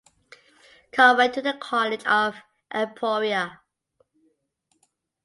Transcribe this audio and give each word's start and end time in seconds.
Karr 0.91 1.15
went 1.15 1.35
to 1.35 1.43
the 1.43 1.53
College 1.53 2.03
of 2.07 2.37
Emporia. 2.73 3.61